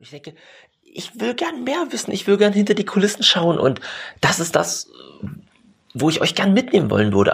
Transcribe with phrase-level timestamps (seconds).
[0.00, 0.34] Ich denke,
[0.84, 3.80] ich will gern mehr wissen, ich will gern hinter die Kulissen schauen und
[4.20, 4.88] das ist das,
[5.92, 7.32] wo ich euch gern mitnehmen wollen würde.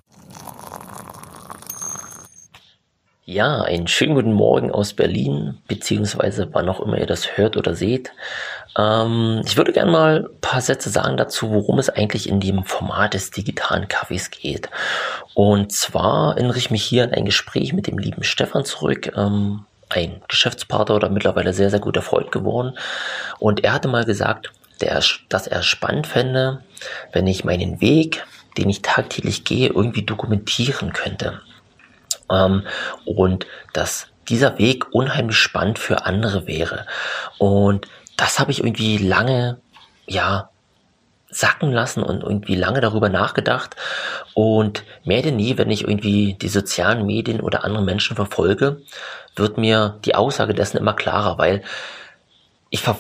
[3.27, 7.75] Ja, einen schönen guten Morgen aus Berlin, beziehungsweise wann auch immer ihr das hört oder
[7.75, 8.13] seht.
[8.79, 12.65] Ähm, ich würde gerne mal ein paar Sätze sagen dazu, worum es eigentlich in dem
[12.65, 14.71] Format des digitalen Kaffees geht.
[15.35, 19.13] Und zwar erinnere ich mich hier an ein Gespräch mit dem lieben Stefan zurück.
[19.17, 19.65] Ähm,
[19.95, 22.77] ein Geschäftspartner oder mittlerweile sehr, sehr guter Freund geworden.
[23.39, 26.63] Und er hatte mal gesagt, der, dass er spannend fände,
[27.13, 28.25] wenn ich meinen Weg,
[28.59, 31.41] den ich tagtäglich gehe, irgendwie dokumentieren könnte.
[32.31, 32.67] Ähm,
[33.05, 36.87] und dass dieser Weg unheimlich spannend für andere wäre.
[37.39, 39.61] Und das habe ich irgendwie lange,
[40.07, 40.51] ja,
[41.35, 43.77] sacken lassen und irgendwie lange darüber nachgedacht.
[44.35, 48.83] Und mehr denn nie, wenn ich irgendwie die sozialen Medien oder andere Menschen verfolge,
[49.37, 51.63] wird mir die Aussage dessen immer klarer, weil
[52.71, 52.99] ich ver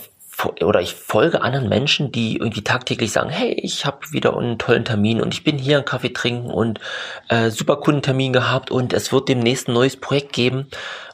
[0.62, 4.84] oder ich folge anderen Menschen, die irgendwie tagtäglich sagen, hey, ich habe wieder einen tollen
[4.84, 6.80] Termin und ich bin hier einen Kaffee trinken und
[7.28, 10.66] äh, super Kundentermin gehabt und es wird demnächst ein neues Projekt geben.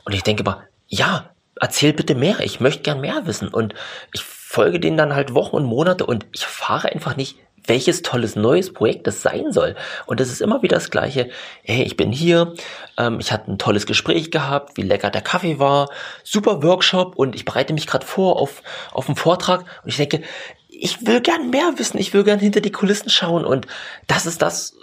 [0.05, 1.29] Und ich denke mal, ja,
[1.61, 3.49] erzähl bitte mehr, ich möchte gern mehr wissen.
[3.49, 3.75] Und
[4.15, 7.37] ich folge denen dann halt Wochen und Monate und ich erfahre einfach nicht,
[7.69, 9.77] welches tolles neues Projekt das sein soll.
[10.07, 11.31] Und das ist immer wieder das Gleiche.
[11.63, 12.55] Hey, ich bin hier,
[12.99, 15.89] ähm, ich hatte ein tolles Gespräch gehabt, wie lecker der Kaffee war,
[16.25, 20.21] super Workshop und ich bereite mich gerade vor auf, auf einen Vortrag und ich denke,
[20.69, 23.69] ich will gern mehr wissen, ich will gern hinter die Kulissen schauen und
[24.09, 24.75] das ist das,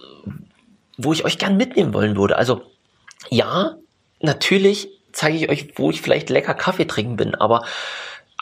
[0.97, 2.37] wo ich euch gern mitnehmen wollen würde.
[2.37, 2.61] Also
[3.29, 3.75] ja,
[4.21, 7.65] natürlich zeige ich euch, wo ich vielleicht lecker Kaffee trinken bin, aber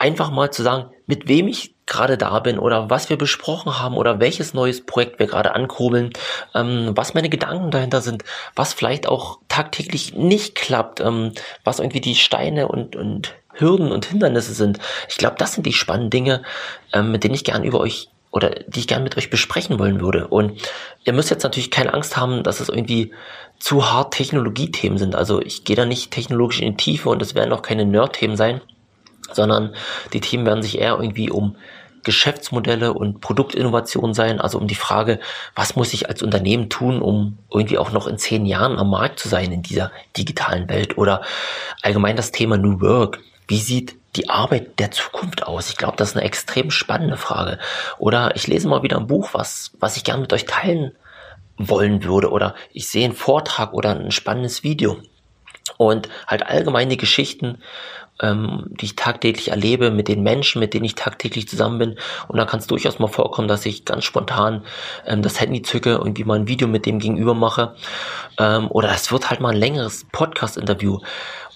[0.05, 3.97] einfach mal zu sagen, mit wem ich gerade da bin oder was wir besprochen haben
[3.97, 6.11] oder welches neues Projekt wir gerade ankurbeln,
[6.53, 8.23] ähm, was meine Gedanken dahinter sind,
[8.55, 11.31] was vielleicht auch tagtäglich nicht klappt, ähm,
[11.63, 14.77] was irgendwie die Steine und, und Hürden und Hindernisse sind.
[15.09, 16.43] Ich glaube, das sind die spannenden Dinge,
[16.93, 20.01] ähm, mit denen ich gern über euch oder die ich gern mit euch besprechen wollen
[20.01, 20.27] würde.
[20.27, 20.61] Und
[21.03, 23.11] ihr müsst jetzt natürlich keine Angst haben, dass es irgendwie
[23.57, 25.15] zu hart Technologiethemen sind.
[25.15, 28.35] Also ich gehe da nicht technologisch in die Tiefe und es werden auch keine Nerd-Themen
[28.35, 28.61] sein
[29.31, 29.75] sondern
[30.13, 31.55] die Themen werden sich eher irgendwie um
[32.05, 35.19] Geschäftsmodelle und Produktinnovation sein, also um die Frage,
[35.55, 39.19] was muss ich als Unternehmen tun, um irgendwie auch noch in zehn Jahren am Markt
[39.19, 41.21] zu sein in dieser digitalen Welt oder
[41.81, 43.19] allgemein das Thema New Work.
[43.47, 45.69] Wie sieht die Arbeit der Zukunft aus?
[45.69, 47.59] Ich glaube, das ist eine extrem spannende Frage.
[47.97, 50.93] Oder ich lese mal wieder ein Buch, was, was ich gerne mit euch teilen
[51.57, 52.29] wollen würde.
[52.31, 54.97] Oder ich sehe einen Vortrag oder ein spannendes Video.
[55.77, 57.57] Und halt allgemeine Geschichten
[58.21, 61.99] ähm, die ich tagtäglich erlebe, mit den Menschen, mit denen ich tagtäglich zusammen bin.
[62.27, 64.63] Und da kann es durchaus mal vorkommen, dass ich ganz spontan
[65.05, 67.75] ähm, das Handy zücke und wie mal ein Video mit dem Gegenüber mache.
[68.37, 70.99] Ähm, oder es wird halt mal ein längeres Podcast-Interview.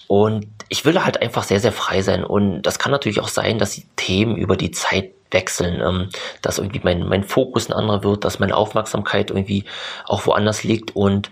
[0.06, 2.24] Und ich will halt einfach sehr, sehr frei sein.
[2.24, 6.08] Und das kann natürlich auch sein, dass die Themen über die Zeit wechseln, ähm,
[6.42, 9.64] dass irgendwie mein, mein Fokus ein anderer wird, dass meine Aufmerksamkeit irgendwie
[10.06, 11.30] auch woanders liegt und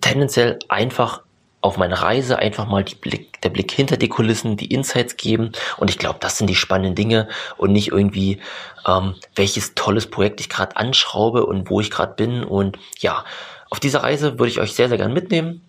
[0.00, 1.22] tendenziell einfach
[1.66, 5.52] auf meine Reise einfach mal Blick, der Blick hinter die Kulissen, die Insights geben.
[5.76, 8.40] Und ich glaube, das sind die spannenden Dinge und nicht irgendwie,
[8.86, 12.44] ähm, welches tolles Projekt ich gerade anschraube und wo ich gerade bin.
[12.44, 13.24] Und ja,
[13.68, 15.62] auf dieser Reise würde ich euch sehr, sehr gern mitnehmen.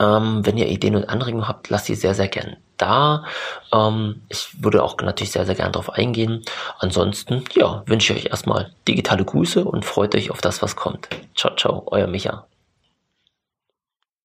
[0.00, 3.24] Ähm, wenn ihr Ideen und Anregungen habt, lasst sie sehr, sehr gern da.
[3.72, 6.44] Ähm, ich würde auch natürlich sehr, sehr gern darauf eingehen.
[6.78, 11.08] Ansonsten, ja, wünsche ich euch erstmal digitale Grüße und freut euch auf das, was kommt.
[11.36, 12.46] Ciao, ciao, euer Micha.